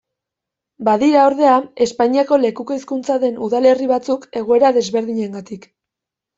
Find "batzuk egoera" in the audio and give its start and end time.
3.95-4.75